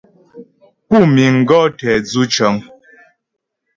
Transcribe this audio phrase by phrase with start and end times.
[0.87, 2.55] Pú miŋ gɔ̌ tɛ dzʉ cəŋ.